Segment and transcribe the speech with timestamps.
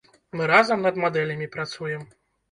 [0.39, 2.01] Мы разам над мадэлямі працуем.